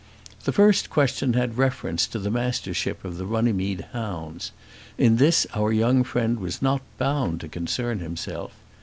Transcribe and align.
The 0.45 0.51
first 0.51 0.89
question 0.89 1.33
had 1.33 1.59
reference 1.59 2.07
to 2.07 2.17
the 2.17 2.31
Mastership 2.31 3.05
of 3.05 3.19
the 3.19 3.25
Runnymede 3.27 3.85
hounds. 3.93 4.51
In 4.97 5.17
this 5.17 5.45
our 5.53 5.71
young 5.71 6.03
friend 6.03 6.39
was 6.39 6.59
not 6.59 6.81
bound 6.97 7.39
to 7.41 7.47
concern 7.47 7.99
himself. 7.99 8.51